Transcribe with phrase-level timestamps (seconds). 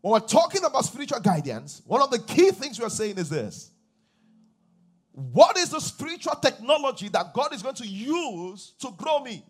[0.00, 3.70] when we're talking about spiritual guidance, one of the key things we're saying is this
[5.12, 9.44] What is the spiritual technology that God is going to use to grow me?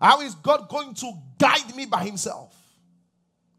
[0.00, 2.54] How is God going to guide me by Himself?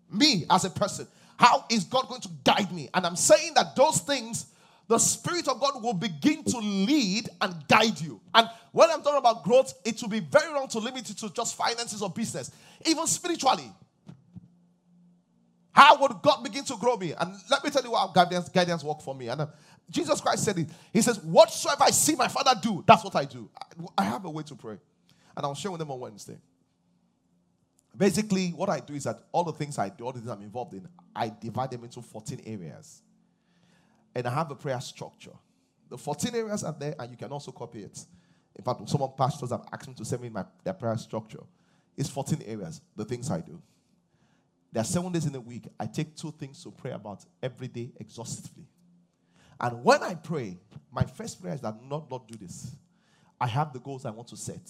[0.09, 1.07] Me as a person.
[1.37, 2.89] How is God going to guide me?
[2.93, 4.45] And I'm saying that those things,
[4.87, 8.21] the Spirit of God will begin to lead and guide you.
[8.33, 11.33] And when I'm talking about growth, it will be very wrong to limit it to
[11.33, 12.51] just finances or business,
[12.85, 13.69] even spiritually.
[15.75, 17.11] How would God begin to grow me?
[17.11, 19.27] And let me tell you how guidance, guidance work for me.
[19.27, 19.47] And uh,
[19.89, 20.69] Jesus Christ said it.
[20.93, 23.49] He says, Whatsoever I see my Father do, that's what I do.
[23.97, 24.77] I, I have a way to pray.
[25.35, 26.37] And I'll share with them on Wednesday.
[27.95, 30.41] Basically, what I do is that all the things I do, all the things I'm
[30.41, 33.01] involved in, I divide them into 14 areas.
[34.15, 35.33] And I have a prayer structure.
[35.89, 37.99] The 14 areas are there, and you can also copy it.
[38.55, 41.43] In fact, some of pastors have asked me to send me my, their prayer structure.
[41.97, 43.61] It's 14 areas, the things I do.
[44.75, 45.69] There are seven days in a week.
[45.79, 48.65] I take two things to pray about every day exhaustively.
[49.57, 50.57] And when I pray,
[50.91, 52.75] my first prayer is that not not do this.
[53.39, 54.69] I have the goals I want to set.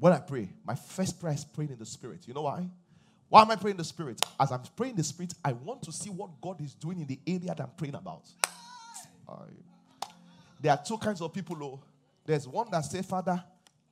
[0.00, 2.26] When I pray, my first prayer is praying in the spirit.
[2.26, 2.70] You know why?
[3.28, 4.18] Why am I praying in the spirit?
[4.40, 7.06] As I'm praying in the spirit, I want to see what God is doing in
[7.06, 8.22] the area that I'm praying about.
[10.58, 11.82] There are two kinds of people, though.
[12.24, 13.44] There's one that say, Father,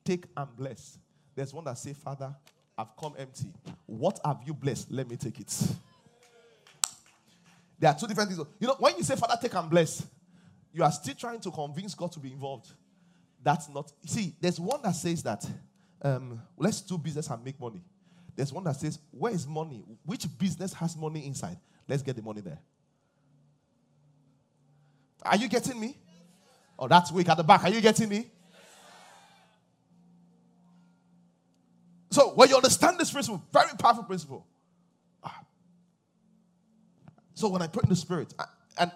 [0.03, 0.97] take and bless.
[1.35, 2.35] There's one that say, Father,
[2.77, 3.47] I've come empty.
[3.85, 4.91] What have you blessed?
[4.91, 5.53] Let me take it.
[7.79, 8.43] There are two different things.
[8.59, 10.05] You know, when you say, Father, take and bless,
[10.73, 12.71] you are still trying to convince God to be involved.
[13.43, 13.91] That's not.
[14.05, 15.45] See, there's one that says that
[16.01, 17.81] um, let's do business and make money.
[18.35, 19.83] There's one that says, Where is money?
[20.05, 21.57] Which business has money inside?
[21.87, 22.59] Let's get the money there.
[25.23, 25.97] Are you getting me?
[26.77, 27.63] Oh, that's weak at the back.
[27.63, 28.27] Are you getting me?
[32.17, 34.43] So when you understand this principle, very powerful principle.
[35.23, 35.39] Ah.
[37.35, 38.33] So when I put in the spirit,
[38.75, 38.91] and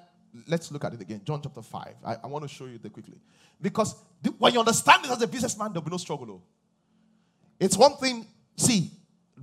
[0.48, 1.94] let's look at it again, John chapter 5.
[2.04, 3.20] I, I want to show you that quickly.
[3.62, 3.94] Because
[4.40, 6.26] when you understand this as a businessman, there'll be no struggle.
[6.26, 6.42] Though.
[7.60, 8.26] It's one thing,
[8.58, 8.90] see,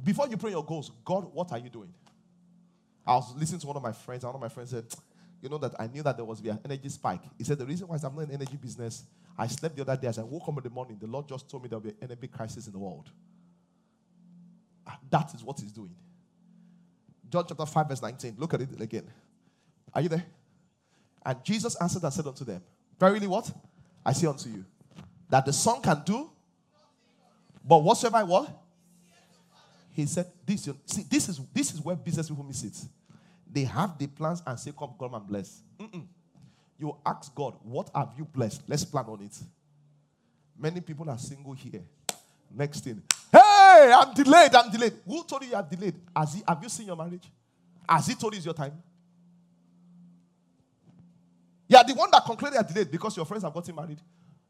[0.02, 1.94] before you pray your goals, God, what are you doing?
[3.06, 4.86] I was listening to one of my friends, and one of my friends said,
[5.40, 7.22] You know that I knew that there was be an energy spike.
[7.38, 9.04] He said, The reason why I'm not in energy business,
[9.38, 11.48] I slept the other day as I woke up in the morning, the Lord just
[11.48, 13.12] told me there'll be an energy crisis in the world.
[15.10, 15.94] That is what he's doing.
[17.30, 18.36] John chapter 5, verse 19.
[18.38, 19.04] Look at it again.
[19.94, 20.24] Are you there?
[21.24, 22.62] And Jesus answered and said unto them,
[22.98, 23.50] Verily what?
[24.04, 24.64] I say unto you,
[25.28, 26.30] that the Son can do,
[27.64, 28.50] but whatsoever I want,
[29.92, 32.76] he said, This see, this is this is where business people miss it.
[33.50, 35.60] They have the plans and say, Come, come and bless.
[35.78, 36.06] Mm-mm.
[36.78, 38.62] You ask God, What have you blessed?
[38.66, 39.36] Let's plan on it.
[40.58, 41.82] Many people are single here.
[42.50, 43.02] Next thing,
[43.78, 44.54] Hey, I'm delayed.
[44.54, 44.94] I'm delayed.
[45.06, 45.94] Who told you you are delayed?
[46.14, 47.30] Has he, have you seen your marriage?
[47.88, 48.72] Has he told you it's your time?
[51.68, 54.00] You are the one that concluded you are delayed because your friends have gotten married.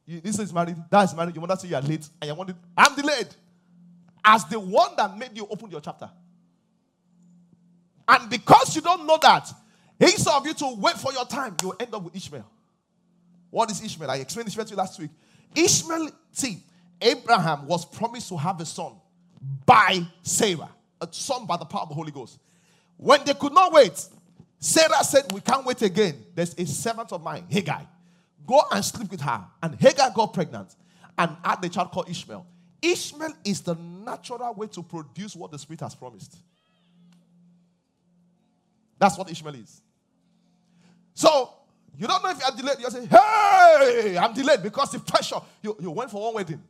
[0.06, 1.34] You, this is married, that is married.
[1.34, 3.28] You want to say you are late, and you wanted, I'm delayed.
[4.24, 6.08] As the one that made you open your chapter.
[8.06, 9.52] And because you don't know that,
[10.00, 12.50] instead of you to wait for your time, you end up with Ishmael.
[13.50, 14.10] What is Ishmael?
[14.10, 15.10] I explained Ishmael to you last week.
[15.54, 16.62] Ishmael, see,
[17.00, 18.92] Abraham was promised to have a son
[19.66, 22.38] by Sarah, a son by the power of the Holy Ghost.
[22.96, 24.06] When they could not wait,
[24.58, 26.24] Sarah said, We can't wait again.
[26.34, 27.86] There's a servant of mine, Hagar.
[28.46, 29.44] Go and sleep with her.
[29.62, 30.74] And Hagar got pregnant
[31.16, 32.46] and had the child called Ishmael.
[32.80, 36.36] Ishmael is the natural way to produce what the Spirit has promised.
[38.98, 39.82] That's what Ishmael is.
[41.14, 41.52] So,
[41.96, 42.78] you don't know if you're delayed.
[42.80, 45.40] You say, Hey, I'm delayed because the pressure.
[45.62, 46.62] You, you went for one wedding.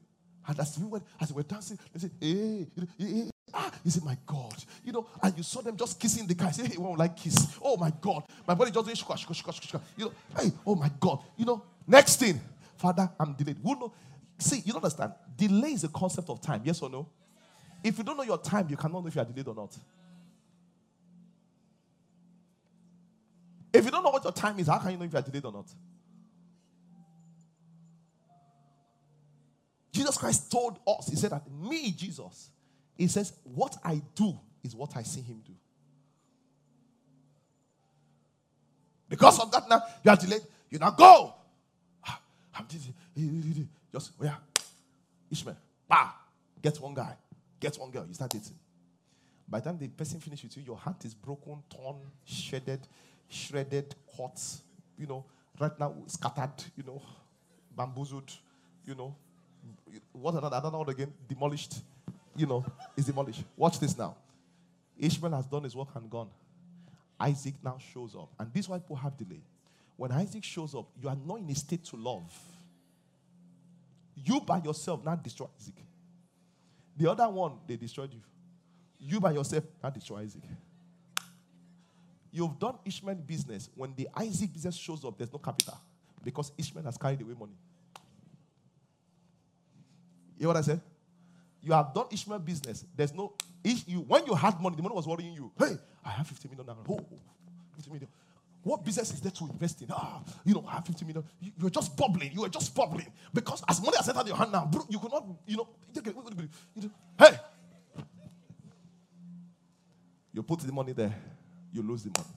[0.48, 2.66] And as we were, as we were dancing, they said, hey,
[2.98, 3.30] hey, hey.
[3.52, 4.56] Ah, he said, my God.
[4.82, 6.50] You know, and you saw them just kissing the guy.
[6.50, 7.58] Say, hey, one like kiss.
[7.62, 8.24] Oh my God.
[8.46, 9.80] My body just went shka, shka, shka, shka.
[9.96, 11.20] You know, hey, oh my God.
[11.36, 12.40] You know, next thing,
[12.76, 13.58] Father, I'm delayed.
[13.62, 13.92] Who know?
[14.38, 15.12] See, you don't understand.
[15.36, 17.06] Delay is a concept of time, yes or no?
[17.84, 19.76] If you don't know your time, you cannot know if you are delayed or not.
[23.72, 25.22] If you don't know what your time is, how can you know if you are
[25.22, 25.66] delayed or not?
[29.98, 32.50] Jesus Christ told us, He said that me, Jesus,
[32.96, 35.52] He says, what I do is what I see Him do.
[39.08, 40.42] Because of that, now you are delayed.
[40.70, 41.34] You now go.
[42.06, 42.20] Ah,
[42.54, 44.36] I'm Just, oh yeah.
[45.32, 45.56] Ishmael,
[45.88, 46.12] bah,
[46.62, 47.16] get one guy,
[47.58, 48.04] get one girl.
[48.06, 48.54] You start dating.
[49.48, 52.86] By the time the person finishes with you, your heart is broken, torn, shredded,
[53.28, 54.40] shredded, cut,
[54.96, 55.24] you know,
[55.58, 57.02] right now scattered, you know,
[57.74, 58.30] bamboozled,
[58.86, 59.16] you know,
[60.12, 61.12] what another, another one again?
[61.28, 61.82] Demolished.
[62.36, 62.64] You know,
[62.96, 63.42] is demolished.
[63.56, 64.14] Watch this now.
[64.98, 66.28] Ishmael has done his work and gone.
[67.20, 68.28] Isaac now shows up.
[68.38, 69.40] And this is why people have delay.
[69.96, 72.32] When Isaac shows up, you are not in a state to love.
[74.14, 75.74] You by yourself now destroy Isaac.
[76.96, 78.20] The other one, they destroyed you.
[79.00, 80.42] You by yourself now destroy Isaac.
[82.30, 83.68] You've done Ishmael business.
[83.74, 85.78] When the Isaac business shows up, there's no capital
[86.22, 87.54] because Ishmael has carried away money.
[90.38, 90.80] You what I said?
[91.62, 92.84] You have done Ishmael business.
[92.96, 95.50] There's no you when you had money, the money was worrying you.
[95.58, 96.76] Hey, I have 50 million now.
[96.88, 97.00] Oh,
[97.76, 98.08] 50 million.
[98.62, 99.88] What business is there to invest in?
[99.90, 101.24] Ah, you know, I have 50 million.
[101.40, 102.32] You, you're just bubbling.
[102.32, 103.06] You are just bubbling.
[103.32, 105.68] Because as money has entered your hand now, bro, you could not, you know,
[107.18, 107.38] hey.
[110.32, 111.14] You put the money there,
[111.72, 112.34] you lose the money.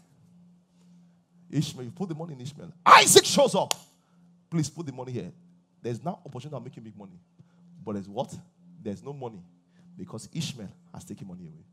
[1.51, 2.71] Ishmael, you put the money in Ishmael.
[2.85, 3.73] Isaac shows up.
[4.49, 5.31] Please put the money here.
[5.81, 7.19] There's now opportunity of making big money.
[7.83, 8.33] But there's what?
[8.81, 9.41] There's no money
[9.97, 11.65] because Ishmael has taken money away.